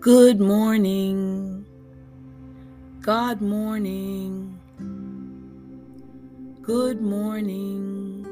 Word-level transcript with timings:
Good 0.00 0.38
morning. 0.38 1.66
God 3.00 3.40
morning. 3.40 4.56
Good 6.62 7.02
morning. 7.02 8.24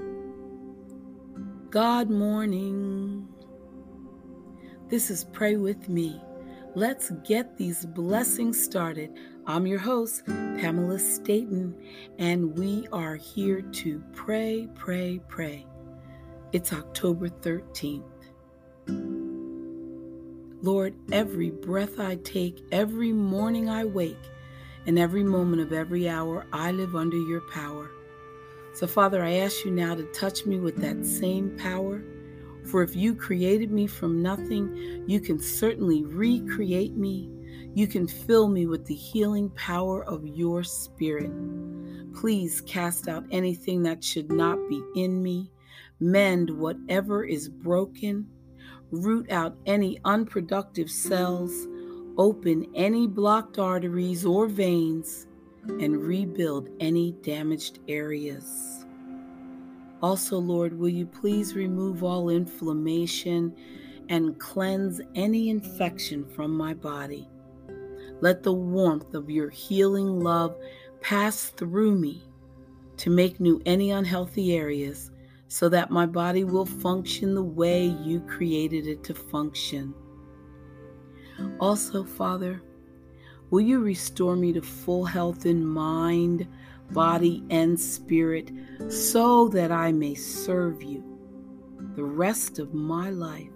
God 1.71 2.09
morning. 2.09 3.27
This 4.89 5.11
is 5.11 5.25
Pray 5.25 5.57
With 5.57 5.89
Me. 5.89 6.23
Let's 6.77 7.11
get 7.25 7.59
these 7.59 7.85
blessings 7.85 8.63
started. 8.63 9.11
I'm 9.49 9.67
your 9.67 9.81
host, 9.81 10.25
Pamela 10.25 11.01
Staten, 11.01 11.75
and 12.21 12.57
we 12.57 12.87
are 12.93 13.17
here 13.17 13.61
to 13.61 14.05
pray, 14.13 14.69
pray, 14.77 15.21
pray. 15.27 15.67
It's 16.53 16.73
October 16.73 17.29
13th. 17.29 18.16
Lord, 20.67 20.97
every 21.13 21.51
breath 21.51 22.01
I 22.01 22.17
take, 22.17 22.61
every 22.73 23.13
morning 23.13 23.71
I 23.71 23.85
wake, 23.85 24.19
and 24.87 24.99
every 24.99 25.23
moment 25.23 25.63
of 25.63 25.73
every 25.73 26.09
hour, 26.09 26.45
I 26.53 26.73
live 26.73 26.97
under 26.97 27.17
your 27.17 27.43
power. 27.53 27.89
So, 28.75 28.89
Father, 28.89 29.23
I 29.23 29.35
ask 29.35 29.65
you 29.65 29.71
now 29.71 29.95
to 29.95 30.03
touch 30.07 30.45
me 30.45 30.59
with 30.59 30.75
that 30.79 31.07
same 31.07 31.57
power. 31.57 32.03
For 32.65 32.83
if 32.83 32.97
you 32.97 33.15
created 33.15 33.71
me 33.71 33.87
from 33.87 34.21
nothing, 34.21 35.05
you 35.07 35.21
can 35.21 35.39
certainly 35.39 36.03
recreate 36.03 36.97
me. 36.97 37.31
You 37.77 37.87
can 37.87 38.09
fill 38.09 38.49
me 38.49 38.67
with 38.67 38.87
the 38.87 38.95
healing 38.97 39.51
power 39.51 40.05
of 40.05 40.27
your 40.27 40.65
spirit. 40.65 41.31
Please 42.13 42.61
cast 42.63 43.07
out 43.07 43.25
anything 43.31 43.85
that 43.85 44.03
should 44.03 44.33
not 44.33 44.59
be 44.69 44.83
in 44.97 45.23
me, 45.23 45.49
mend 46.01 46.51
whatever 46.51 47.23
is 47.23 47.49
broken 47.49 48.27
root 48.91 49.31
out 49.31 49.57
any 49.67 49.99
unproductive 50.05 50.91
cells, 50.91 51.67
open 52.17 52.67
any 52.75 53.07
blocked 53.07 53.59
arteries 53.59 54.25
or 54.25 54.47
veins, 54.47 55.27
and 55.81 56.03
rebuild 56.03 56.69
any 56.81 57.13
damaged 57.23 57.81
areas. 57.89 58.85
Also, 60.03 60.39
Lord, 60.39 60.79
will 60.79 60.89
you 60.89 61.07
please 61.07 61.55
remove 61.55 62.05
all 62.05 62.29
inflammation 62.29 63.55
and 64.09 64.39
cleanse 64.39 65.01
any 65.15 65.49
infection 65.49 66.25
from 66.25 66.57
my 66.57 66.75
body? 66.75 67.29
Let 68.21 68.43
the 68.43 68.53
warmth 68.53 69.15
of 69.15 69.31
your 69.31 69.51
healing 69.51 70.21
love 70.21 70.57
pass 71.01 71.47
through 71.47 71.97
me 71.97 72.23
to 72.99 73.11
make 73.11 73.41
new 73.41 73.61
any 73.67 73.91
unhealthy 73.91 74.57
areas 74.57 75.11
so 75.49 75.69
that 75.69 75.91
my 75.91 76.07
body 76.07 76.45
will 76.45 76.67
function 76.67 77.35
the 77.35 77.43
way 77.43 77.85
you 77.85 78.21
created 78.21 78.87
it 78.87 79.05
to 79.05 79.15
function. 79.15 79.95
Also, 81.61 82.03
Father, 82.05 82.63
will 83.51 83.61
you 83.61 83.81
restore 83.81 84.37
me 84.37 84.53
to 84.53 84.63
full 84.63 85.05
health 85.05 85.47
in 85.47 85.65
mind, 85.65 86.49
body, 86.91 87.45
and 87.51 87.79
spirit 87.79 88.51
so 88.89 89.49
that 89.49 89.71
I 89.71 89.93
may 89.93 90.15
serve 90.15 90.83
you 90.83 91.05
the 91.95 92.05
rest 92.05 92.59
of 92.59 92.75
my 92.75 93.11
life? 93.11 93.51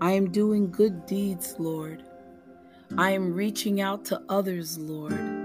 I 0.00 0.12
am 0.12 0.30
doing 0.30 0.70
good 0.70 1.06
deeds, 1.06 1.56
Lord. 1.58 2.02
I 2.96 3.10
am 3.10 3.34
reaching 3.34 3.80
out 3.80 4.04
to 4.06 4.22
others, 4.28 4.78
Lord. 4.78 5.43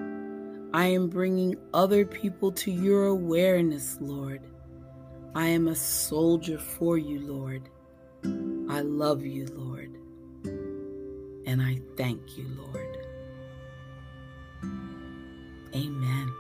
I 0.74 0.86
am 0.86 1.08
bringing 1.08 1.56
other 1.74 2.06
people 2.06 2.52
to 2.52 2.72
your 2.72 3.08
awareness, 3.08 3.98
Lord. 4.00 4.42
I 5.34 5.48
am 5.48 5.68
a 5.68 5.76
soldier 5.76 6.60
for 6.60 6.98
you, 6.98 7.20
Lord. 7.22 7.70
I 8.70 8.82
love 8.82 9.26
you, 9.26 9.48
Lord. 9.54 9.98
And 11.46 11.62
I 11.62 11.80
thank 11.98 12.38
you, 12.38 12.46
Lord. 12.56 12.98
Amen. 15.74 16.32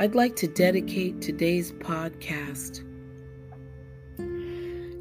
I'd 0.00 0.16
like 0.16 0.34
to 0.36 0.48
dedicate 0.48 1.20
today's 1.20 1.72
podcast 1.72 2.82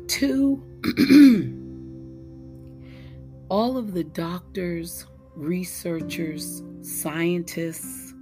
to 0.07 0.63
all 3.49 3.77
of 3.77 3.95
the 3.95 4.03
doctors, 4.03 5.07
researchers, 5.35 6.63
scientists, 6.81 8.13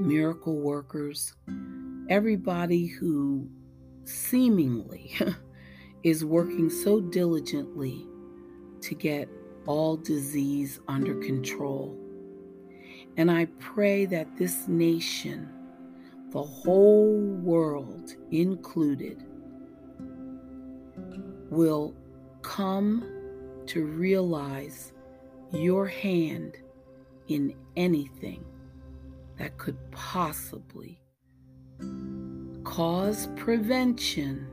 miracle 0.00 0.60
workers, 0.60 1.34
everybody 2.08 2.86
who 2.86 3.48
seemingly 4.04 5.12
is 6.02 6.24
working 6.24 6.70
so 6.70 7.00
diligently 7.00 8.06
to 8.80 8.94
get 8.94 9.28
all 9.66 9.96
disease 9.96 10.80
under 10.88 11.14
control. 11.16 11.98
And 13.16 13.30
I 13.30 13.46
pray 13.58 14.06
that 14.06 14.36
this 14.36 14.68
nation, 14.68 15.48
the 16.30 16.42
whole 16.42 17.16
world 17.16 18.14
included, 18.30 19.24
will 21.50 21.94
come 22.42 23.04
to 23.66 23.84
realize 23.84 24.92
your 25.52 25.86
hand 25.86 26.56
in 27.28 27.54
anything 27.76 28.44
that 29.38 29.56
could 29.58 29.76
possibly 29.90 31.00
cause 32.64 33.28
prevention, 33.36 34.46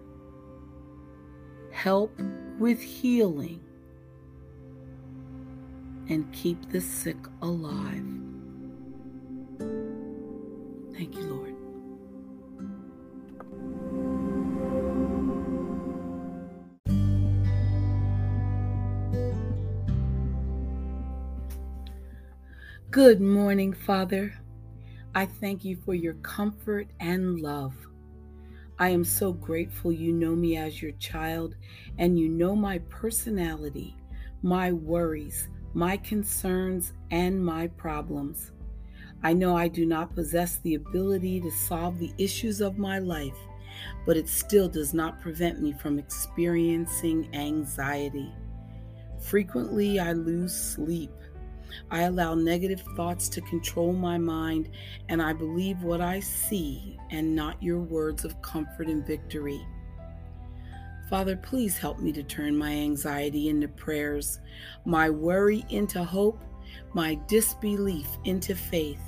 help 1.72 2.20
with 2.60 2.80
healing, 2.80 3.60
and 6.10 6.32
keep 6.34 6.70
the 6.70 6.82
sick 6.82 7.18
alive. 7.42 8.06
Thank 10.94 11.16
you, 11.16 11.24
Lord. 11.24 11.53
Good 22.94 23.22
morning, 23.22 23.74
Father. 23.74 24.40
I 25.16 25.26
thank 25.26 25.66
you 25.66 25.78
for 25.84 25.96
your 25.96 26.14
comfort 26.14 26.86
and 27.00 27.40
love. 27.40 27.74
I 28.78 28.90
am 28.90 29.04
so 29.04 29.34
grateful 29.34 29.92
you 29.92 30.14
know 30.14 30.36
me 30.36 30.58
as 30.58 30.80
your 30.80 30.92
child 31.00 31.56
and 31.98 32.20
you 32.20 32.30
know 32.30 32.56
my 32.56 32.78
personality, 32.92 33.98
my 34.44 34.74
worries, 34.74 35.50
my 35.74 35.98
concerns, 35.98 36.94
and 37.10 37.44
my 37.44 37.66
problems. 37.66 38.52
I 39.24 39.34
know 39.34 39.58
I 39.58 39.70
do 39.70 39.88
not 39.88 40.14
possess 40.14 40.58
the 40.58 40.76
ability 40.76 41.42
to 41.42 41.50
solve 41.50 41.98
the 41.98 42.14
issues 42.20 42.62
of 42.62 42.78
my 42.78 43.00
life, 43.00 43.40
but 44.06 44.18
it 44.18 44.30
still 44.30 44.70
does 44.70 44.94
not 44.94 45.20
prevent 45.20 45.64
me 45.64 45.74
from 45.74 45.98
experiencing 45.98 47.28
anxiety. 47.34 48.32
Frequently, 49.20 50.00
I 50.00 50.12
lose 50.12 50.56
sleep 50.56 51.10
I 51.92 52.04
allow 52.04 52.36
negative 52.36 52.84
thoughts 52.96 53.30
to 53.30 53.42
control 53.42 53.94
my 53.94 54.18
mind, 54.18 54.70
and 55.10 55.22
I 55.22 55.34
believe 55.34 55.84
what 55.84 56.02
I 56.02 56.20
see 56.20 56.98
and 57.12 57.36
not 57.36 57.62
your 57.62 57.80
words 57.80 58.26
of 58.26 58.42
comfort 58.42 58.88
and 58.88 59.06
victory. 59.06 59.66
Father, 61.10 61.36
please 61.36 61.78
help 61.78 62.00
me 62.00 62.12
to 62.14 62.24
turn 62.24 62.58
my 62.58 62.72
anxiety 62.72 63.50
into 63.50 63.68
prayers, 63.68 64.40
my 64.86 65.10
worry 65.10 65.64
into 65.70 66.04
hope, 66.04 66.44
my 66.94 67.20
disbelief 67.28 68.08
into 68.26 68.56
faith. 68.56 69.02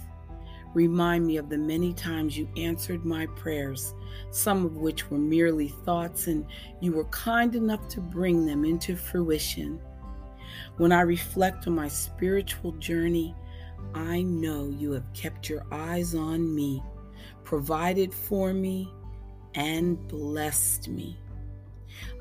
Remind 0.74 1.26
me 1.26 1.38
of 1.38 1.50
the 1.50 1.58
many 1.58 1.94
times 1.94 2.38
you 2.38 2.50
answered 2.58 3.06
my 3.06 3.28
prayers, 3.28 3.94
some 4.29 4.66
of 4.66 4.76
which 4.76 5.09
were 5.09 5.17
merely 5.17 5.70
thoughts, 5.70 6.28
and 6.28 6.46
you 6.82 6.91
were 6.91 7.06
kind 7.06 7.56
enough 7.56 7.88
to 7.88 8.02
bring 8.02 8.46
them 8.46 8.66
into 8.66 8.97
fruition. 8.97 9.79
When 10.78 10.91
I 10.91 11.02
reflect 11.02 11.67
on 11.67 11.73
my 11.73 11.87
spiritual 11.87 12.73
journey, 12.73 13.35
I 13.93 14.23
know 14.23 14.69
you 14.69 14.91
have 14.91 15.11
kept 15.13 15.49
your 15.49 15.66
eyes 15.72 16.16
on 16.16 16.53
me, 16.53 16.84
provided 17.43 18.13
for 18.13 18.53
me, 18.53 18.91
and 19.53 20.05
blessed 20.07 20.90
me. 20.90 21.17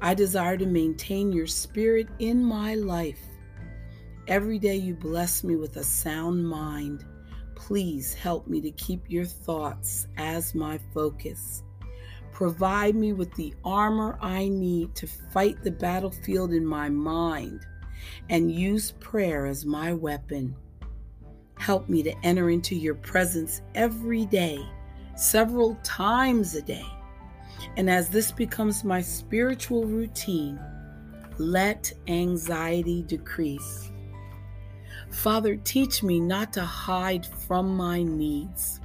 I 0.00 0.14
desire 0.14 0.56
to 0.56 0.66
maintain 0.66 1.32
your 1.32 1.46
spirit 1.46 2.08
in 2.18 2.44
my 2.44 2.74
life. 2.74 3.20
Every 4.28 4.58
day 4.58 4.76
you 4.76 4.94
bless 4.94 5.42
me 5.42 5.56
with 5.56 5.76
a 5.76 5.84
sound 5.84 6.46
mind. 6.46 7.04
Please 7.56 8.14
help 8.14 8.46
me 8.46 8.60
to 8.60 8.70
keep 8.72 9.10
your 9.10 9.24
thoughts 9.24 10.06
as 10.16 10.54
my 10.54 10.78
focus. 10.92 11.62
Provide 12.32 12.94
me 12.94 13.12
with 13.12 13.32
the 13.34 13.54
armor 13.64 14.18
I 14.20 14.48
need 14.48 14.94
to 14.96 15.06
fight 15.06 15.62
the 15.62 15.70
battlefield 15.70 16.52
in 16.52 16.66
my 16.66 16.88
mind 16.88 17.66
and 18.28 18.50
use 18.52 18.92
prayer 18.92 19.46
as 19.46 19.64
my 19.64 19.92
weapon. 19.92 20.54
Help 21.58 21.88
me 21.88 22.02
to 22.02 22.14
enter 22.24 22.50
into 22.50 22.74
your 22.74 22.94
presence 22.94 23.62
every 23.74 24.26
day, 24.26 24.58
several 25.16 25.76
times 25.82 26.54
a 26.54 26.62
day. 26.62 26.86
And 27.76 27.88
as 27.88 28.08
this 28.08 28.32
becomes 28.32 28.84
my 28.84 29.00
spiritual 29.00 29.84
routine, 29.84 30.60
let 31.38 31.92
anxiety 32.06 33.02
decrease. 33.02 33.90
Father, 35.10 35.56
teach 35.56 36.02
me 36.02 36.20
not 36.20 36.52
to 36.54 36.62
hide 36.62 37.26
from 37.26 37.76
my 37.76 38.02
needs. 38.02 38.80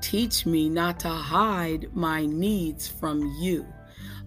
Teach 0.00 0.44
me 0.44 0.68
not 0.68 1.00
to 1.00 1.08
hide 1.08 1.88
my 1.94 2.26
needs 2.26 2.86
from 2.86 3.34
you, 3.40 3.66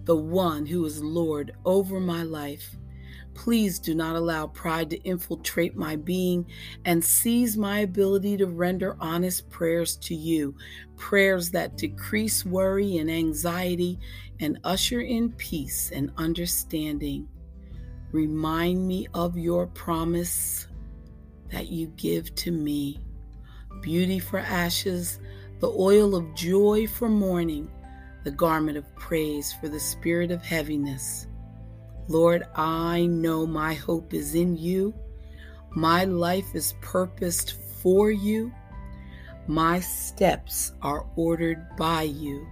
the 0.08 0.16
one 0.16 0.64
who 0.64 0.86
is 0.86 1.02
Lord 1.02 1.54
over 1.66 2.00
my 2.00 2.22
life. 2.22 2.74
Please 3.34 3.78
do 3.78 3.94
not 3.94 4.16
allow 4.16 4.46
pride 4.46 4.88
to 4.88 4.96
infiltrate 5.02 5.76
my 5.76 5.96
being 5.96 6.46
and 6.86 7.04
seize 7.04 7.58
my 7.58 7.80
ability 7.80 8.38
to 8.38 8.46
render 8.46 8.96
honest 9.00 9.50
prayers 9.50 9.96
to 9.98 10.14
you, 10.14 10.54
prayers 10.96 11.50
that 11.50 11.76
decrease 11.76 12.46
worry 12.46 12.96
and 12.96 13.10
anxiety 13.10 13.98
and 14.40 14.58
usher 14.64 15.02
in 15.02 15.30
peace 15.32 15.90
and 15.90 16.10
understanding. 16.16 17.28
Remind 18.10 18.88
me 18.88 19.08
of 19.12 19.36
your 19.36 19.66
promise 19.66 20.68
that 21.50 21.68
you 21.68 21.88
give 21.96 22.34
to 22.36 22.50
me 22.50 22.98
beauty 23.82 24.20
for 24.20 24.38
ashes, 24.38 25.20
the 25.60 25.68
oil 25.68 26.14
of 26.14 26.34
joy 26.34 26.86
for 26.86 27.10
mourning, 27.10 27.70
the 28.28 28.34
garment 28.34 28.76
of 28.76 28.94
praise 28.94 29.54
for 29.54 29.70
the 29.70 29.80
spirit 29.80 30.30
of 30.30 30.42
heaviness 30.42 31.26
Lord, 32.08 32.44
I 32.54 33.06
know 33.06 33.46
my 33.46 33.72
hope 33.72 34.12
is 34.12 34.34
in 34.34 34.54
you. 34.54 34.94
My 35.70 36.04
life 36.04 36.54
is 36.54 36.74
purposed 36.82 37.54
for 37.82 38.10
you. 38.10 38.52
My 39.46 39.80
steps 39.80 40.72
are 40.82 41.06
ordered 41.16 41.66
by 41.78 42.02
you. 42.02 42.46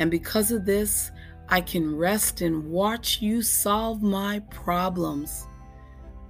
And 0.00 0.10
because 0.10 0.50
of 0.50 0.64
this, 0.64 1.12
I 1.48 1.60
can 1.60 1.96
rest 1.96 2.40
and 2.40 2.68
watch 2.68 3.22
you 3.22 3.42
solve 3.42 4.02
my 4.02 4.40
problems. 4.50 5.46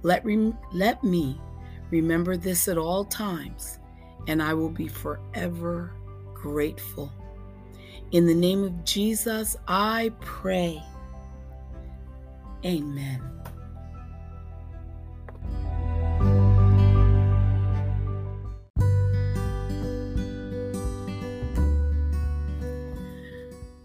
Let, 0.03 0.23
rem- 0.23 0.57
let 0.71 1.03
me 1.03 1.41
remember 1.89 2.37
this 2.37 2.67
at 2.67 2.77
all 2.77 3.05
times, 3.05 3.79
and 4.27 4.41
I 4.41 4.53
will 4.53 4.69
be 4.69 4.87
forever 4.87 5.95
grateful. 6.35 7.11
In 8.13 8.25
the 8.25 8.33
name 8.33 8.63
of 8.63 8.85
Jesus, 8.85 9.57
I 9.67 10.13
pray. 10.21 10.81
Amen. 12.63 13.21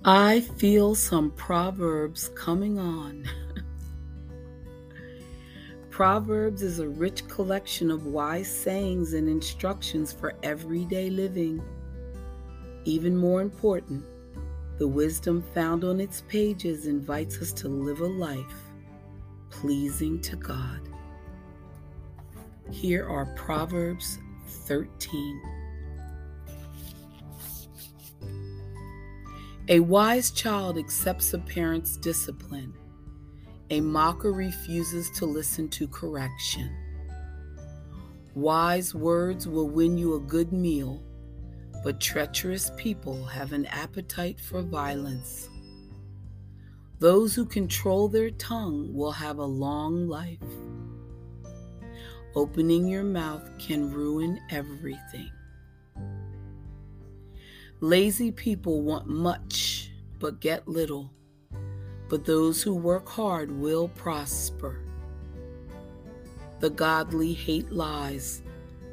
I 0.04 0.40
feel 0.40 0.94
some 0.94 1.32
Proverbs 1.32 2.30
coming 2.36 2.78
on. 2.78 3.28
Proverbs 5.90 6.62
is 6.62 6.78
a 6.78 6.88
rich 6.88 7.26
collection 7.26 7.90
of 7.90 8.06
wise 8.06 8.48
sayings 8.48 9.14
and 9.14 9.28
instructions 9.28 10.12
for 10.12 10.34
everyday 10.44 11.10
living. 11.10 11.60
Even 12.84 13.16
more 13.16 13.42
important, 13.42 14.04
the 14.78 14.88
wisdom 14.88 15.42
found 15.54 15.84
on 15.84 16.00
its 16.00 16.22
pages 16.28 16.86
invites 16.86 17.40
us 17.40 17.52
to 17.52 17.68
live 17.68 18.00
a 18.00 18.06
life 18.06 18.72
pleasing 19.50 20.20
to 20.20 20.36
God. 20.36 20.80
Here 22.70 23.06
are 23.08 23.26
Proverbs 23.36 24.18
13. 24.46 25.42
A 29.68 29.78
wise 29.80 30.30
child 30.30 30.78
accepts 30.78 31.34
a 31.34 31.38
parent's 31.38 31.96
discipline. 31.96 32.74
A 33.70 33.80
mocker 33.80 34.32
refuses 34.32 35.10
to 35.10 35.26
listen 35.26 35.68
to 35.70 35.86
correction. 35.86 36.74
Wise 38.34 38.94
words 38.94 39.46
will 39.46 39.68
win 39.68 39.96
you 39.96 40.14
a 40.14 40.20
good 40.20 40.52
meal 40.52 41.02
but 41.82 42.00
treacherous 42.00 42.70
people 42.76 43.24
have 43.24 43.52
an 43.52 43.66
appetite 43.66 44.38
for 44.40 44.62
violence. 44.62 45.48
Those 47.00 47.34
who 47.34 47.44
control 47.44 48.08
their 48.08 48.30
tongue 48.30 48.94
will 48.94 49.10
have 49.10 49.38
a 49.38 49.44
long 49.44 50.08
life. 50.08 50.38
Opening 52.36 52.86
your 52.86 53.02
mouth 53.02 53.50
can 53.58 53.92
ruin 53.92 54.40
everything. 54.50 55.30
Lazy 57.80 58.30
people 58.30 58.82
want 58.82 59.08
much 59.08 59.90
but 60.20 60.38
get 60.38 60.68
little, 60.68 61.12
but 62.08 62.24
those 62.24 62.62
who 62.62 62.76
work 62.76 63.08
hard 63.08 63.50
will 63.50 63.88
prosper. 63.88 64.78
The 66.60 66.70
godly 66.70 67.32
hate 67.32 67.72
lies, 67.72 68.42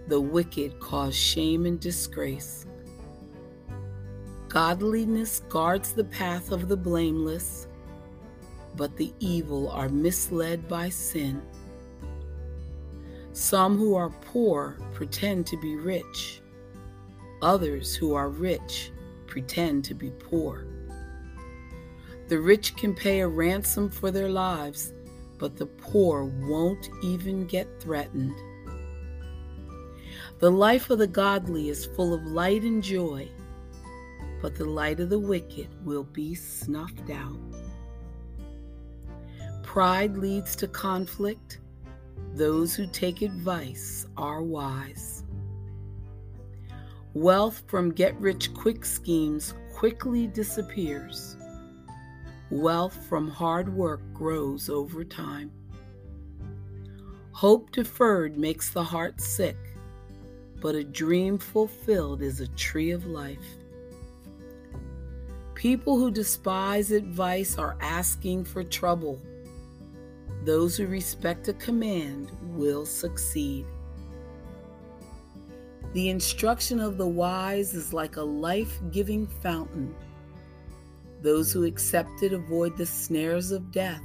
the 0.08 0.20
wicked 0.20 0.80
cause 0.80 1.16
shame 1.16 1.68
and 1.68 1.80
disgrace. 1.80 2.66
Godliness 4.50 5.44
guards 5.48 5.94
the 5.94 6.06
path 6.06 6.52
of 6.52 6.70
the 6.70 6.76
blameless, 6.76 7.68
but 8.76 8.98
the 8.98 9.14
evil 9.20 9.70
are 9.70 9.90
misled 9.90 10.68
by 10.68 10.90
sin. 10.90 11.40
Some 13.32 13.78
who 13.78 13.94
are 13.94 14.10
poor 14.10 14.76
pretend 14.92 15.46
to 15.48 15.58
be 15.62 15.76
rich, 15.76 16.42
others 17.44 17.96
who 17.96 18.16
are 18.16 18.30
rich 18.30 18.92
pretend 19.28 19.86
to 19.86 19.94
be 19.94 20.10
poor. 20.10 20.66
The 22.28 22.40
rich 22.40 22.76
can 22.76 22.96
pay 22.96 23.20
a 23.20 23.28
ransom 23.28 23.92
for 23.92 24.10
their 24.10 24.30
lives, 24.30 24.94
but 25.38 25.58
the 25.58 25.68
poor 25.68 26.26
won't 26.26 26.90
even 27.04 27.46
get 27.46 27.68
threatened. 27.80 28.36
The 30.40 30.50
life 30.50 30.90
of 30.90 30.98
the 30.98 31.06
godly 31.06 31.70
is 31.70 31.86
full 31.86 32.16
of 32.16 32.26
light 32.26 32.64
and 32.64 32.82
joy 32.82 33.30
but 34.42 34.56
the 34.56 34.66
light 34.66 35.00
of 35.00 35.10
the 35.10 35.20
wicked 35.20 35.68
will 35.86 36.04
be 36.04 36.34
snuffed 36.36 37.10
out. 37.10 37.40
Pride 39.64 40.18
leads 40.18 40.56
to 40.58 40.68
conflict. 40.68 41.60
Those 42.34 42.76
who 42.76 42.88
take 42.88 43.22
advice 43.22 44.06
are 44.18 44.42
wise. 44.42 45.24
Wealth 47.14 47.64
from 47.68 47.92
get 47.92 48.20
rich 48.20 48.54
quick 48.54 48.86
schemes 48.86 49.54
quickly 49.74 50.28
disappears. 50.28 51.36
Wealth 52.52 53.06
from 53.08 53.30
hard 53.30 53.74
work 53.74 54.02
grows 54.14 54.70
over 54.70 55.04
time. 55.04 55.52
Hope 57.32 57.72
deferred 57.72 58.38
makes 58.38 58.70
the 58.72 58.84
heart 58.84 59.22
sick, 59.22 59.58
but 60.60 60.76
a 60.76 60.84
dream 60.84 61.38
fulfilled 61.38 62.22
is 62.22 62.42
a 62.42 62.48
tree 62.50 62.92
of 62.92 63.06
life. 63.06 63.59
People 65.60 65.98
who 65.98 66.10
despise 66.10 66.90
advice 66.90 67.58
are 67.58 67.76
asking 67.82 68.46
for 68.46 68.64
trouble. 68.64 69.20
Those 70.46 70.78
who 70.78 70.88
respect 70.88 71.50
a 71.50 71.54
command 71.54 72.32
will 72.42 72.86
succeed. 72.86 73.66
The 75.92 76.08
instruction 76.08 76.80
of 76.80 76.98
the 76.98 77.10
wise 77.10 77.74
is 77.74 77.92
like 77.92 78.16
a 78.16 78.22
life 78.22 78.80
giving 78.90 79.28
fountain. 79.28 79.94
Those 81.22 81.52
who 81.52 81.66
accept 81.66 82.24
it 82.24 82.32
avoid 82.32 82.78
the 82.78 82.86
snares 82.86 83.52
of 83.52 83.70
death. 83.70 84.02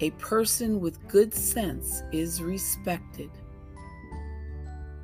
A 0.00 0.10
person 0.18 0.80
with 0.80 1.06
good 1.06 1.32
sense 1.32 2.02
is 2.10 2.42
respected. 2.42 3.30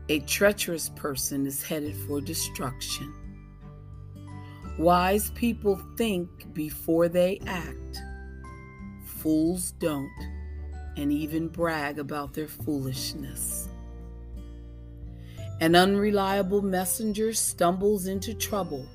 A 0.09 0.19
treacherous 0.19 0.89
person 0.97 1.47
is 1.47 1.63
headed 1.63 1.95
for 1.95 2.21
destruction. 2.21 3.15
Wise 4.79 5.31
people 5.31 5.81
think 5.97 6.55
before 6.55 7.09
they 7.09 7.41
act. 7.47 8.01
Fools 9.05 9.73
don't, 9.73 10.09
and 10.97 11.13
even 11.13 11.49
brag 11.49 11.99
about 11.99 12.33
their 12.33 12.47
foolishness. 12.47 13.69
An 15.61 15.75
unreliable 15.75 16.63
messenger 16.63 17.33
stumbles 17.33 18.07
into 18.07 18.35
trouble, 18.35 18.87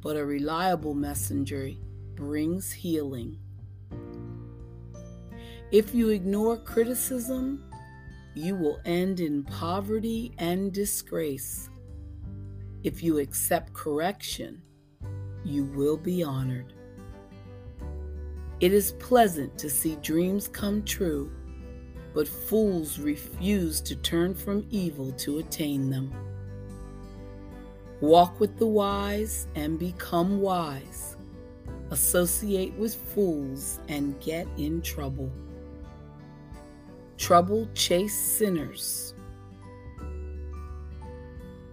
but 0.00 0.16
a 0.16 0.24
reliable 0.24 0.94
messenger 0.94 1.70
brings 2.14 2.72
healing. 2.72 3.38
If 5.70 5.94
you 5.94 6.08
ignore 6.08 6.56
criticism, 6.56 7.70
you 8.34 8.56
will 8.56 8.80
end 8.86 9.20
in 9.20 9.44
poverty 9.44 10.32
and 10.38 10.72
disgrace. 10.72 11.68
If 12.84 13.02
you 13.02 13.18
accept 13.18 13.72
correction, 13.72 14.60
you 15.42 15.64
will 15.64 15.96
be 15.96 16.22
honored. 16.22 16.74
It 18.60 18.74
is 18.74 18.92
pleasant 18.92 19.56
to 19.58 19.70
see 19.70 19.96
dreams 19.96 20.48
come 20.48 20.84
true, 20.84 21.32
but 22.12 22.28
fools 22.28 22.98
refuse 22.98 23.80
to 23.80 23.96
turn 23.96 24.34
from 24.34 24.66
evil 24.68 25.12
to 25.12 25.38
attain 25.38 25.88
them. 25.88 26.12
Walk 28.02 28.38
with 28.38 28.58
the 28.58 28.66
wise 28.66 29.46
and 29.54 29.78
become 29.78 30.42
wise. 30.42 31.16
Associate 31.90 32.74
with 32.74 32.94
fools 32.94 33.80
and 33.88 34.20
get 34.20 34.46
in 34.58 34.82
trouble. 34.82 35.32
Trouble 37.16 37.66
chase 37.72 38.18
sinners, 38.18 39.13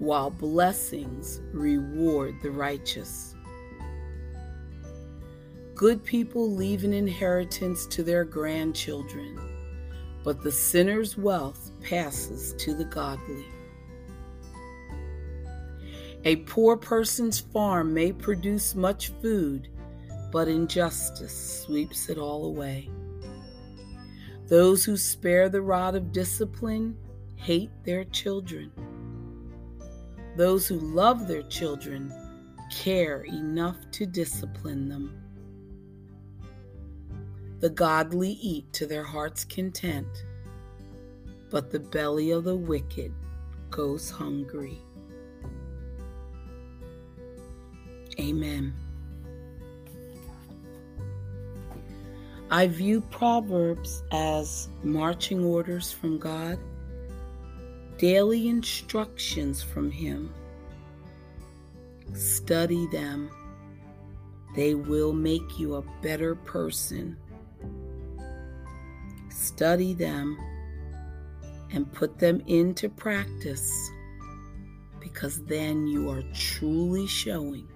while 0.01 0.31
blessings 0.31 1.41
reward 1.53 2.34
the 2.41 2.50
righteous. 2.50 3.36
Good 5.75 6.03
people 6.03 6.51
leave 6.51 6.84
an 6.84 6.91
inheritance 6.91 7.86
to 7.86 8.01
their 8.01 8.25
grandchildren, 8.25 9.39
but 10.24 10.41
the 10.41 10.51
sinner's 10.51 11.20
wealth 11.20 11.70
passes 11.84 12.55
to 12.63 12.74
the 12.74 12.86
godly. 12.86 13.46
A 16.25 16.38
poor 16.48 16.77
person's 16.77 17.39
farm 17.39 17.93
may 17.93 18.12
produce 18.12 18.74
much 18.74 19.10
food, 19.22 19.67
but 20.31 20.48
injustice 20.48 21.62
sweeps 21.63 22.10
it 22.10 22.17
all 22.17 22.46
away. 22.46 22.89
Those 24.48 24.84
who 24.84 24.98
spare 24.98 25.48
the 25.48 25.62
rod 25.62 25.93
of 25.93 26.12
discipline 26.12 26.98
hate 27.36 27.70
their 27.84 28.03
children. 28.05 28.72
Those 30.35 30.67
who 30.67 30.79
love 30.79 31.27
their 31.27 31.43
children 31.43 32.13
care 32.71 33.21
enough 33.23 33.77
to 33.91 34.05
discipline 34.05 34.88
them. 34.88 35.21
The 37.59 37.69
godly 37.69 38.31
eat 38.31 38.71
to 38.73 38.88
their 38.88 39.03
heart's 39.03 39.43
content, 39.43 40.07
but 41.50 41.69
the 41.69 41.79
belly 41.79 42.31
of 42.31 42.45
the 42.45 42.55
wicked 42.55 43.13
goes 43.69 44.09
hungry. 44.09 44.81
Amen. 48.19 48.73
I 52.50 52.67
view 52.67 53.01
Proverbs 53.01 54.03
as 54.11 54.67
marching 54.83 55.45
orders 55.45 55.91
from 55.91 56.17
God, 56.17 56.59
daily 58.01 58.48
instructions 58.48 59.62
from 59.62 59.91
Him. 59.91 60.34
Study 62.15 62.88
them, 62.88 63.29
they 64.55 64.74
will 64.74 65.13
make 65.13 65.60
you 65.60 65.75
a 65.75 65.84
better 66.01 66.34
person. 66.34 67.15
Study 69.29 69.93
them 69.93 70.36
and 71.72 71.93
put 71.93 72.17
them 72.17 72.41
into 72.48 72.89
practice 72.89 73.72
because 75.00 75.43
then 75.46 75.86
you 75.86 76.10
are 76.10 76.24
truly 76.34 77.05
showing 77.05 77.67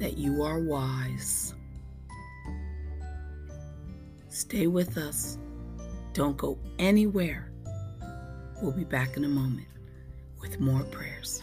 that 0.00 0.18
you 0.18 0.42
are 0.42 0.58
wise. 0.58 1.54
Stay 4.28 4.66
with 4.66 4.98
us. 4.98 5.38
Don't 6.14 6.36
go 6.36 6.58
anywhere. 6.80 7.52
We'll 8.60 8.72
be 8.72 8.84
back 8.84 9.16
in 9.16 9.24
a 9.24 9.28
moment 9.28 9.68
with 10.40 10.58
more 10.58 10.82
prayers. 10.84 11.42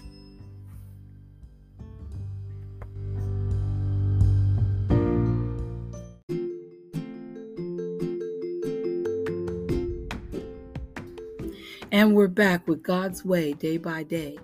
And 11.91 12.13
we're 12.13 12.27
back 12.27 12.67
with 12.67 12.83
God's 12.83 13.23
way 13.23 13.53
day 13.53 13.77
by 13.77 14.03
day. 14.03 14.37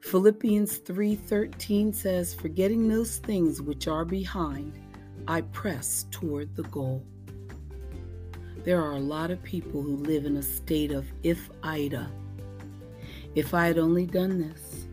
Philippians 0.00 0.78
3:13 0.78 1.92
says, 1.92 2.32
"Forgetting 2.32 2.88
those 2.88 3.18
things 3.18 3.60
which 3.60 3.86
are 3.86 4.06
behind, 4.06 4.72
I 5.28 5.42
press 5.42 6.06
toward 6.10 6.56
the 6.56 6.62
goal." 6.62 7.04
There 8.66 8.82
are 8.82 8.94
a 8.94 8.98
lot 8.98 9.30
of 9.30 9.40
people 9.44 9.80
who 9.80 9.94
live 9.94 10.24
in 10.24 10.38
a 10.38 10.42
state 10.42 10.90
of 10.90 11.06
if 11.22 11.50
Ida. 11.62 12.10
If 13.36 13.54
I 13.54 13.68
had 13.68 13.78
only 13.78 14.06
done 14.06 14.40
this, 14.40 14.88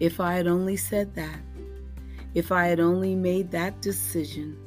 if 0.00 0.18
I 0.18 0.32
had 0.32 0.48
only 0.48 0.76
said 0.76 1.14
that, 1.14 1.38
if 2.34 2.50
I 2.50 2.66
had 2.66 2.80
only 2.80 3.14
made 3.14 3.52
that 3.52 3.80
decision. 3.80 4.58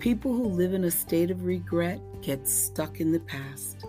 People 0.00 0.34
who 0.34 0.44
live 0.44 0.74
in 0.74 0.84
a 0.84 0.90
state 0.90 1.30
of 1.30 1.46
regret 1.46 1.98
get 2.20 2.46
stuck 2.46 3.00
in 3.00 3.10
the 3.10 3.20
past. 3.20 3.86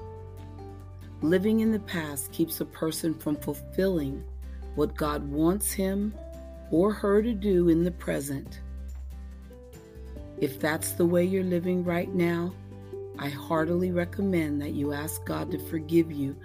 Living 1.21 1.59
in 1.59 1.73
the 1.73 1.81
past 1.81 2.31
keeps 2.31 2.61
a 2.61 2.65
person 2.65 3.13
from 3.13 3.35
fulfilling 3.35 4.23
what 4.75 4.95
God 4.95 5.29
wants 5.29 5.73
him 5.73 6.13
or 6.71 6.93
her 6.93 7.21
to 7.21 7.33
do 7.33 7.67
in 7.67 7.83
the 7.83 7.91
present. 7.91 8.61
If 10.39 10.57
that's 10.57 10.91
the 10.91 11.05
way 11.05 11.25
you're 11.25 11.43
living 11.43 11.83
right 11.83 12.13
now, 12.15 12.53
I 13.19 13.29
heartily 13.29 13.91
recommend 13.91 14.61
that 14.61 14.73
you 14.73 14.93
ask 14.93 15.25
God 15.25 15.51
to 15.51 15.57
forgive 15.57 16.11
you 16.11 16.35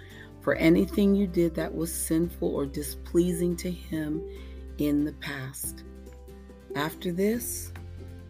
for 0.41 0.55
anything 0.55 1.15
you 1.15 1.27
did 1.27 1.55
that 1.55 1.73
was 1.73 1.93
sinful 1.93 2.53
or 2.53 2.65
displeasing 2.65 3.55
to 3.57 3.71
Him 3.71 4.21
in 4.77 5.05
the 5.05 5.13
past. 5.13 5.83
After 6.75 7.11
this, 7.11 7.71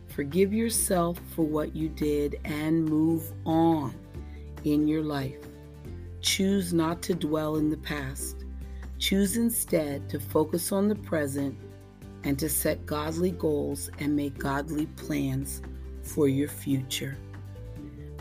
forgive 0.07 0.53
yourself 0.53 1.19
for 1.35 1.45
what 1.45 1.75
you 1.75 1.89
did 1.89 2.39
and 2.43 2.85
move 2.85 3.31
on 3.45 3.95
in 4.63 4.87
your 4.87 5.03
life. 5.03 5.37
Choose 6.21 6.73
not 6.73 7.01
to 7.03 7.13
dwell 7.13 7.55
in 7.55 7.69
the 7.69 7.77
past. 7.77 8.45
Choose 8.99 9.37
instead 9.37 10.09
to 10.09 10.19
focus 10.19 10.71
on 10.71 10.87
the 10.87 10.95
present 10.95 11.57
and 12.23 12.37
to 12.39 12.47
set 12.47 12.85
godly 12.85 13.31
goals 13.31 13.89
and 13.99 14.15
make 14.15 14.37
godly 14.37 14.85
plans 14.85 15.61
for 16.03 16.27
your 16.27 16.47
future. 16.47 17.17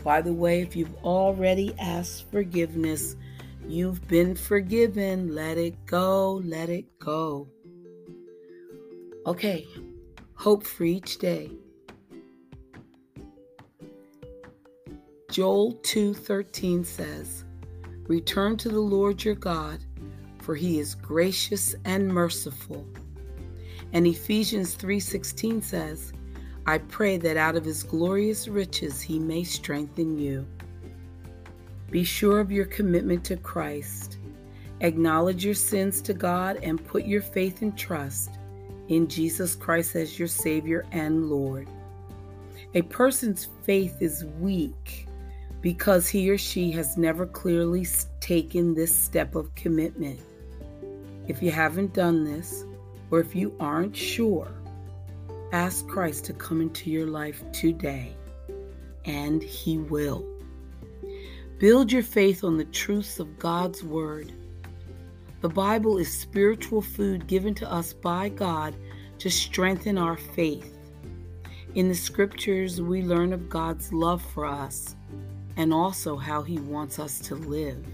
By 0.03 0.21
the 0.21 0.33
way, 0.33 0.61
if 0.61 0.75
you've 0.75 0.95
already 1.03 1.73
asked 1.79 2.29
forgiveness, 2.31 3.15
you've 3.67 4.05
been 4.07 4.35
forgiven. 4.35 5.33
Let 5.33 5.57
it 5.57 5.85
go, 5.85 6.41
let 6.43 6.69
it 6.69 6.99
go. 6.99 7.47
Okay, 9.25 9.65
hope 10.35 10.65
for 10.65 10.83
each 10.83 11.17
day. 11.17 11.49
Joel 15.31 15.73
2:13 15.81 16.83
says, 16.83 17.45
"Return 18.07 18.57
to 18.57 18.69
the 18.69 18.79
Lord 18.79 19.23
your 19.23 19.35
God 19.35 19.79
for 20.43 20.55
he 20.55 20.77
is 20.77 20.93
gracious 20.93 21.73
and 21.85 22.07
merciful. 22.07 22.85
And 23.93 24.05
Ephesians 24.05 24.75
3:16 24.75 25.63
says, 25.63 26.11
I 26.65 26.77
pray 26.77 27.17
that 27.17 27.35
out 27.35 27.55
of 27.55 27.65
his 27.65 27.83
glorious 27.83 28.47
riches 28.47 29.01
he 29.01 29.19
may 29.19 29.43
strengthen 29.43 30.17
you. 30.17 30.45
Be 31.91 32.03
sure 32.03 32.39
of 32.39 32.51
your 32.51 32.65
commitment 32.65 33.25
to 33.25 33.37
Christ. 33.37 34.17
Acknowledge 34.79 35.43
your 35.43 35.53
sins 35.53 36.01
to 36.01 36.13
God 36.13 36.57
and 36.63 36.83
put 36.83 37.05
your 37.05 37.21
faith 37.21 37.61
and 37.61 37.77
trust 37.77 38.31
in 38.87 39.07
Jesus 39.07 39.55
Christ 39.55 39.95
as 39.95 40.17
your 40.17 40.27
Savior 40.27 40.85
and 40.91 41.29
Lord. 41.29 41.67
A 42.75 42.81
person's 42.81 43.49
faith 43.63 44.01
is 44.01 44.25
weak 44.39 45.07
because 45.61 46.09
he 46.09 46.29
or 46.29 46.37
she 46.37 46.71
has 46.71 46.97
never 46.97 47.25
clearly 47.25 47.85
taken 48.19 48.73
this 48.73 48.93
step 48.93 49.35
of 49.35 49.53
commitment. 49.55 50.19
If 51.27 51.43
you 51.43 51.51
haven't 51.51 51.93
done 51.93 52.23
this, 52.23 52.65
or 53.11 53.19
if 53.19 53.35
you 53.35 53.55
aren't 53.59 53.95
sure, 53.95 54.51
ask 55.53 55.87
Christ 55.87 56.25
to 56.25 56.33
come 56.33 56.61
into 56.61 56.89
your 56.89 57.05
life 57.05 57.43
today, 57.51 58.11
and 59.05 59.41
He 59.43 59.77
will. 59.77 60.25
Build 61.59 61.91
your 61.91 62.01
faith 62.01 62.43
on 62.43 62.57
the 62.57 62.65
truths 62.65 63.19
of 63.19 63.37
God's 63.37 63.83
Word. 63.83 64.33
The 65.41 65.49
Bible 65.49 65.99
is 65.99 66.11
spiritual 66.11 66.81
food 66.81 67.27
given 67.27 67.53
to 67.55 67.71
us 67.71 67.93
by 67.93 68.29
God 68.29 68.75
to 69.19 69.29
strengthen 69.29 69.99
our 69.99 70.17
faith. 70.17 70.75
In 71.75 71.87
the 71.87 71.95
scriptures, 71.95 72.81
we 72.81 73.03
learn 73.03 73.31
of 73.31 73.47
God's 73.47 73.93
love 73.93 74.23
for 74.33 74.47
us 74.47 74.95
and 75.55 75.71
also 75.71 76.17
how 76.17 76.41
He 76.41 76.57
wants 76.57 76.97
us 76.97 77.19
to 77.19 77.35
live. 77.35 77.85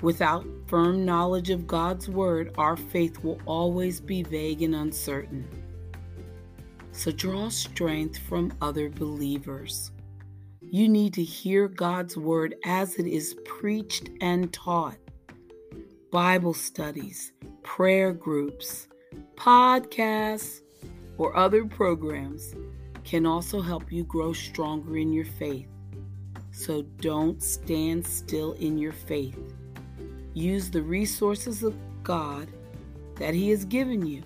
Without 0.00 0.46
firm 0.68 1.04
knowledge 1.04 1.50
of 1.50 1.66
God's 1.66 2.08
Word, 2.08 2.54
our 2.56 2.78
faith 2.78 3.22
will 3.22 3.38
always 3.44 4.00
be 4.00 4.22
vague 4.22 4.62
and 4.62 4.74
uncertain. 4.74 5.59
So 6.92 7.12
draw 7.12 7.48
strength 7.48 8.18
from 8.18 8.52
other 8.60 8.90
believers. 8.90 9.92
You 10.60 10.88
need 10.88 11.14
to 11.14 11.24
hear 11.24 11.68
God's 11.68 12.16
Word 12.16 12.54
as 12.64 12.96
it 12.96 13.06
is 13.06 13.34
preached 13.44 14.10
and 14.20 14.52
taught. 14.52 14.96
Bible 16.10 16.54
studies, 16.54 17.32
prayer 17.62 18.12
groups, 18.12 18.88
podcasts, 19.36 20.60
or 21.18 21.36
other 21.36 21.64
programs 21.64 22.54
can 23.04 23.26
also 23.26 23.60
help 23.60 23.90
you 23.90 24.04
grow 24.04 24.32
stronger 24.32 24.96
in 24.96 25.12
your 25.12 25.24
faith. 25.24 25.68
So 26.52 26.82
don't 27.00 27.42
stand 27.42 28.06
still 28.06 28.52
in 28.52 28.76
your 28.78 28.92
faith. 28.92 29.38
Use 30.34 30.70
the 30.70 30.82
resources 30.82 31.62
of 31.62 31.74
God 32.02 32.48
that 33.16 33.34
He 33.34 33.50
has 33.50 33.64
given 33.64 34.06
you 34.06 34.22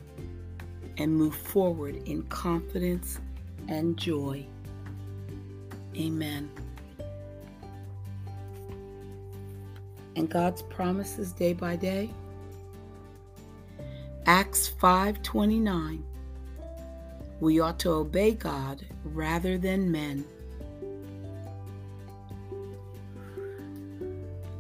and 0.99 1.15
move 1.15 1.35
forward 1.35 1.97
in 2.07 2.23
confidence 2.25 3.19
and 3.69 3.97
joy. 3.97 4.47
Amen. 5.97 6.51
And 10.17 10.29
God's 10.29 10.63
promises 10.63 11.33
day 11.33 11.53
by 11.53 11.77
day. 11.77 12.11
Acts 14.27 14.69
5:29 14.69 16.03
We 17.41 17.61
ought 17.61 17.79
to 17.81 17.91
obey 17.91 18.33
God 18.33 18.85
rather 19.05 19.59
than 19.59 19.91
men. 19.91 20.25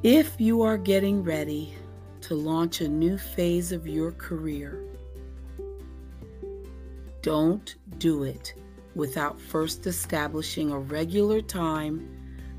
If 0.03 0.39
you 0.39 0.61
are 0.61 0.77
getting 0.77 1.25
ready 1.25 1.75
to 2.23 2.35
launch 2.35 2.83
a 2.83 2.89
new 2.89 3.17
phase 3.17 3.73
of 3.73 3.87
your 3.87 4.13
career, 4.13 4.83
don't 7.25 7.77
do 7.97 8.25
it 8.25 8.53
without 8.95 9.41
first 9.41 9.87
establishing 9.87 10.71
a 10.71 10.79
regular 10.79 11.41
time 11.41 12.07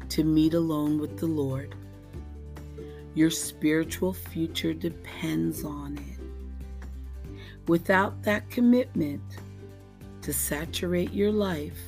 to 0.09 0.23
meet 0.23 0.55
alone 0.55 0.97
with 0.99 1.19
the 1.19 1.27
Lord. 1.27 1.75
Your 3.13 3.29
spiritual 3.29 4.11
future 4.11 4.73
depends 4.73 5.63
on 5.63 5.99
it. 5.99 7.37
Without 7.67 8.23
that 8.23 8.49
commitment 8.49 9.21
to 10.23 10.33
saturate 10.33 11.13
your 11.13 11.31
life 11.31 11.79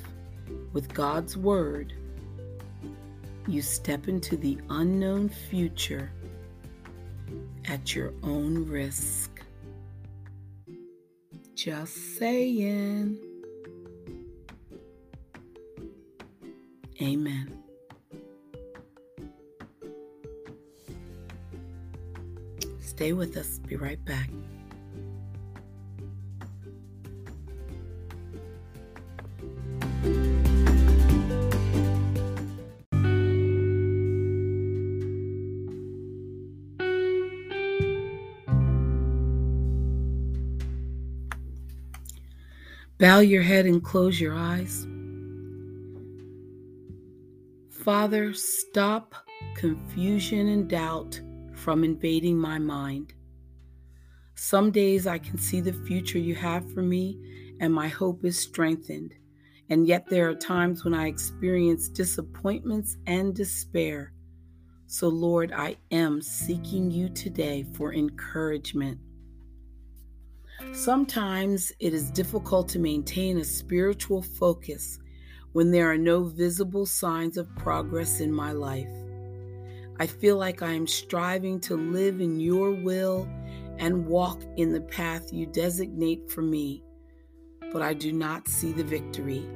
with 0.71 0.93
God's 0.93 1.35
Word, 1.35 1.93
you 3.47 3.63
step 3.63 4.07
into 4.07 4.37
the 4.37 4.59
unknown 4.69 5.29
future 5.29 6.11
at 7.65 7.95
your 7.95 8.13
own 8.21 8.67
risk. 8.69 9.36
Just 11.67 12.15
saying. 12.17 13.19
Amen. 17.01 17.61
Stay 22.79 23.11
with 23.11 23.35
us. 23.35 23.59
Be 23.67 23.75
right 23.75 23.99
back. 24.05 24.29
Bow 42.99 43.19
your 43.19 43.43
head 43.43 43.67
and 43.67 43.83
close 43.83 44.19
your 44.19 44.33
eyes. 44.33 44.87
Father, 47.69 48.33
stop 48.33 49.13
confusion 49.55 50.47
and 50.47 50.67
doubt 50.67 51.21
from 51.53 51.83
invading 51.83 52.37
my 52.37 52.57
mind. 52.57 53.13
Some 54.33 54.71
days 54.71 55.05
I 55.05 55.19
can 55.19 55.37
see 55.37 55.61
the 55.61 55.73
future 55.73 56.17
you 56.17 56.33
have 56.35 56.71
for 56.73 56.81
me, 56.81 57.19
and 57.59 57.71
my 57.71 57.87
hope 57.87 58.25
is 58.25 58.39
strengthened. 58.39 59.13
And 59.69 59.85
yet 59.85 60.07
there 60.07 60.29
are 60.29 60.35
times 60.35 60.83
when 60.83 60.95
I 60.95 61.07
experience 61.07 61.89
disappointments 61.89 62.97
and 63.05 63.35
despair. 63.35 64.13
So, 64.87 65.07
Lord, 65.07 65.51
I 65.51 65.75
am 65.91 66.21
seeking 66.21 66.89
you 66.89 67.09
today 67.09 67.65
for 67.73 67.93
encouragement. 67.93 68.99
Sometimes 70.73 71.71
it 71.79 71.93
is 71.93 72.09
difficult 72.09 72.67
to 72.69 72.79
maintain 72.79 73.37
a 73.37 73.43
spiritual 73.43 74.21
focus 74.21 74.99
when 75.53 75.71
there 75.71 75.89
are 75.91 75.97
no 75.97 76.23
visible 76.23 76.85
signs 76.85 77.37
of 77.37 77.55
progress 77.55 78.19
in 78.19 78.31
my 78.31 78.51
life. 78.51 78.89
I 79.99 80.07
feel 80.07 80.37
like 80.37 80.61
I 80.61 80.73
am 80.73 80.87
striving 80.87 81.59
to 81.61 81.75
live 81.75 82.21
in 82.21 82.39
your 82.39 82.71
will 82.71 83.27
and 83.77 84.07
walk 84.07 84.41
in 84.57 84.71
the 84.71 84.81
path 84.81 85.31
you 85.31 85.45
designate 85.45 86.31
for 86.31 86.41
me, 86.41 86.83
but 87.71 87.81
I 87.81 87.93
do 87.93 88.11
not 88.11 88.47
see 88.47 88.71
the 88.71 88.83
victory. 88.83 89.47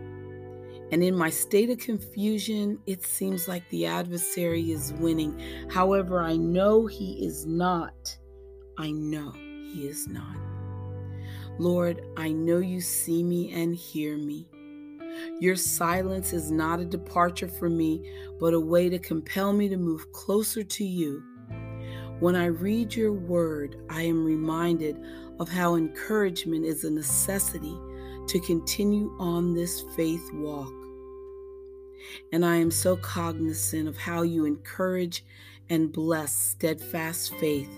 And 0.92 1.04
in 1.04 1.16
my 1.16 1.30
state 1.30 1.70
of 1.70 1.78
confusion, 1.78 2.78
it 2.86 3.04
seems 3.04 3.48
like 3.48 3.68
the 3.70 3.86
adversary 3.86 4.72
is 4.72 4.94
winning. 4.94 5.40
However, 5.70 6.22
I 6.22 6.36
know 6.36 6.86
he 6.86 7.26
is 7.26 7.46
not. 7.46 8.18
I 8.78 8.92
know 8.92 9.32
he 9.32 9.88
is 9.88 10.08
not. 10.08 10.51
Lord, 11.58 12.02
I 12.18 12.32
know 12.32 12.60
you 12.60 12.82
see 12.82 13.24
me 13.24 13.52
and 13.52 13.76
hear 13.76 14.18
me. 14.18 14.48
Your 15.40 15.56
silence 15.56 16.34
is 16.34 16.52
not 16.52 16.80
a 16.80 16.86
departure 16.86 17.48
from 17.48 17.78
me, 17.78 18.10
but 18.40 18.54
a 18.54 18.60
way 18.60 18.90
to 18.90 19.00
compel 19.00 19.54
me 19.54 19.68
to 19.70 19.78
move 19.78 20.12
closer 20.12 20.64
to 20.64 20.84
you. 20.84 21.22
When 22.20 22.36
I 22.36 22.46
read 22.46 22.96
your 22.96 23.14
word, 23.14 23.78
I 23.90 24.04
am 24.04 24.24
reminded 24.24 24.98
of 25.40 25.50
how 25.50 25.76
encouragement 25.76 26.66
is 26.66 26.84
a 26.84 26.92
necessity 26.92 27.76
to 28.28 28.40
continue 28.42 29.16
on 29.20 29.54
this 29.54 29.84
faith 29.96 30.30
walk. 30.34 30.72
And 32.32 32.46
I 32.46 32.58
am 32.58 32.72
so 32.72 32.96
cognizant 32.98 33.88
of 33.88 33.98
how 33.98 34.22
you 34.22 34.46
encourage 34.46 35.26
and 35.70 35.92
bless 35.92 36.36
steadfast 36.36 37.34
faith. 37.36 37.70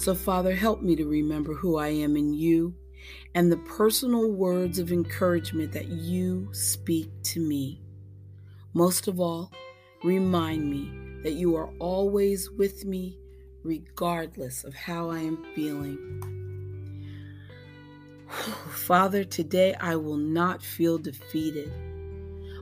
So, 0.00 0.14
Father, 0.14 0.54
help 0.54 0.80
me 0.80 0.96
to 0.96 1.04
remember 1.04 1.52
who 1.52 1.76
I 1.76 1.88
am 1.88 2.16
in 2.16 2.32
you 2.32 2.74
and 3.34 3.52
the 3.52 3.58
personal 3.58 4.32
words 4.32 4.78
of 4.78 4.92
encouragement 4.92 5.72
that 5.72 5.88
you 5.88 6.48
speak 6.52 7.10
to 7.24 7.38
me. 7.38 7.82
Most 8.72 9.08
of 9.08 9.20
all, 9.20 9.52
remind 10.02 10.70
me 10.70 10.90
that 11.22 11.34
you 11.34 11.54
are 11.54 11.68
always 11.78 12.50
with 12.50 12.86
me, 12.86 13.18
regardless 13.62 14.64
of 14.64 14.72
how 14.72 15.10
I 15.10 15.18
am 15.18 15.44
feeling. 15.54 15.98
Father, 18.70 19.22
today 19.22 19.74
I 19.74 19.96
will 19.96 20.16
not 20.16 20.62
feel 20.62 20.96
defeated. 20.96 21.70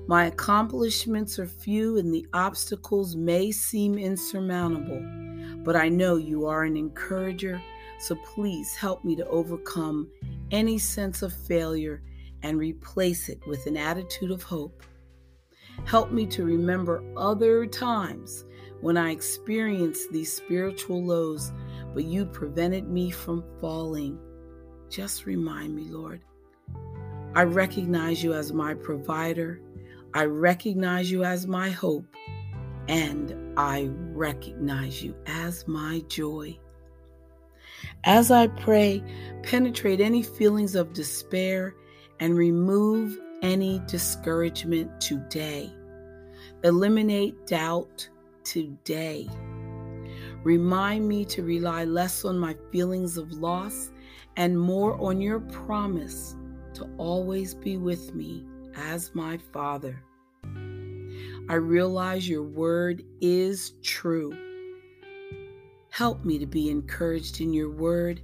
My 0.08 0.24
accomplishments 0.24 1.38
are 1.38 1.46
few 1.46 1.98
and 1.98 2.12
the 2.12 2.26
obstacles 2.32 3.14
may 3.14 3.52
seem 3.52 3.96
insurmountable 3.96 5.27
but 5.68 5.76
I 5.76 5.90
know 5.90 6.16
you 6.16 6.46
are 6.46 6.64
an 6.64 6.78
encourager, 6.78 7.60
so 7.98 8.14
please 8.14 8.74
help 8.74 9.04
me 9.04 9.14
to 9.16 9.28
overcome 9.28 10.08
any 10.50 10.78
sense 10.78 11.20
of 11.20 11.30
failure 11.30 12.00
and 12.42 12.58
replace 12.58 13.28
it 13.28 13.46
with 13.46 13.66
an 13.66 13.76
attitude 13.76 14.30
of 14.30 14.42
hope. 14.42 14.82
Help 15.84 16.10
me 16.10 16.24
to 16.28 16.42
remember 16.42 17.04
other 17.18 17.66
times 17.66 18.46
when 18.80 18.96
I 18.96 19.10
experienced 19.10 20.10
these 20.10 20.32
spiritual 20.32 21.04
lows, 21.04 21.52
but 21.92 22.04
you 22.04 22.24
prevented 22.24 22.88
me 22.88 23.10
from 23.10 23.44
falling. 23.60 24.18
Just 24.88 25.26
remind 25.26 25.76
me, 25.76 25.84
Lord. 25.90 26.22
I 27.34 27.42
recognize 27.42 28.24
you 28.24 28.32
as 28.32 28.54
my 28.54 28.72
provider. 28.72 29.60
I 30.14 30.24
recognize 30.24 31.10
you 31.10 31.24
as 31.24 31.46
my 31.46 31.68
hope 31.68 32.06
and 32.88 33.58
I 33.58 33.90
recognize 33.92 35.02
you 35.02 35.14
as 35.26 35.68
my 35.68 36.02
joy. 36.08 36.58
As 38.04 38.30
I 38.30 38.48
pray, 38.48 39.02
penetrate 39.42 40.00
any 40.00 40.22
feelings 40.22 40.74
of 40.74 40.92
despair 40.92 41.74
and 42.18 42.36
remove 42.36 43.18
any 43.42 43.80
discouragement 43.86 45.00
today. 45.00 45.72
Eliminate 46.64 47.46
doubt 47.46 48.08
today. 48.42 49.28
Remind 50.42 51.06
me 51.06 51.24
to 51.26 51.42
rely 51.42 51.84
less 51.84 52.24
on 52.24 52.38
my 52.38 52.56
feelings 52.72 53.16
of 53.16 53.32
loss 53.32 53.90
and 54.36 54.58
more 54.58 55.00
on 55.00 55.20
your 55.20 55.40
promise 55.40 56.36
to 56.74 56.88
always 56.96 57.54
be 57.54 57.76
with 57.76 58.14
me 58.14 58.46
as 58.76 59.14
my 59.14 59.36
Father. 59.52 60.02
I 61.48 61.54
realize 61.54 62.28
your 62.28 62.42
word 62.42 63.02
is 63.20 63.72
true. 63.82 64.36
Help 65.90 66.24
me 66.24 66.38
to 66.38 66.46
be 66.46 66.68
encouraged 66.68 67.40
in 67.40 67.54
your 67.54 67.70
word 67.70 68.20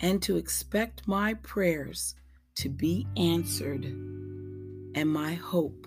and 0.00 0.20
to 0.22 0.36
expect 0.36 1.06
my 1.06 1.34
prayers 1.34 2.16
to 2.56 2.68
be 2.68 3.06
answered 3.16 3.84
and 3.84 5.08
my 5.08 5.34
hope 5.34 5.86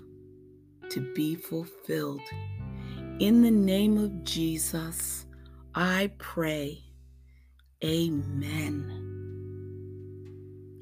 to 0.89 1.13
be 1.13 1.35
fulfilled. 1.35 2.21
In 3.19 3.41
the 3.41 3.51
name 3.51 3.97
of 3.97 4.23
Jesus, 4.23 5.25
I 5.75 6.11
pray. 6.17 6.83
Amen. 7.83 9.03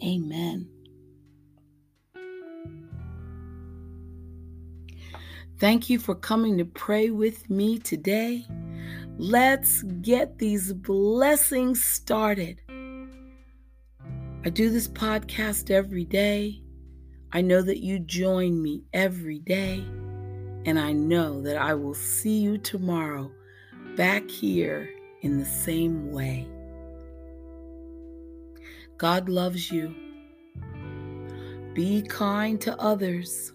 Amen. 0.03 0.74
Thank 5.57 5.89
you 5.89 5.99
for 5.99 6.15
coming 6.15 6.57
to 6.57 6.65
pray 6.65 7.11
with 7.11 7.49
me 7.49 7.79
today. 7.79 8.45
Let's 9.17 9.83
get 10.01 10.37
these 10.37 10.73
blessings 10.73 11.81
started. 11.81 12.59
I 14.43 14.49
do 14.49 14.69
this 14.69 14.89
podcast 14.89 15.71
every 15.71 16.03
day. 16.03 16.61
I 17.31 17.39
know 17.39 17.61
that 17.61 17.79
you 17.79 17.99
join 17.99 18.61
me 18.61 18.83
every 18.93 19.39
day. 19.39 19.85
And 20.65 20.77
I 20.77 20.91
know 20.91 21.41
that 21.43 21.55
I 21.55 21.73
will 21.73 21.93
see 21.93 22.39
you 22.39 22.57
tomorrow 22.57 23.31
back 23.95 24.29
here 24.29 24.89
in 25.21 25.39
the 25.39 25.45
same 25.45 26.11
way. 26.11 26.49
God 28.97 29.29
loves 29.29 29.71
you. 29.71 29.95
Be 31.73 32.01
kind 32.01 32.59
to 32.61 32.77
others. 32.77 33.53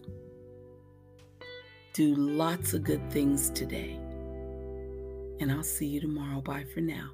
Do 2.00 2.14
lots 2.14 2.72
of 2.72 2.82
good 2.82 3.12
things 3.12 3.50
today. 3.50 4.00
And 5.38 5.52
I'll 5.52 5.62
see 5.62 5.84
you 5.84 6.00
tomorrow. 6.00 6.40
Bye 6.40 6.64
for 6.72 6.80
now. 6.80 7.10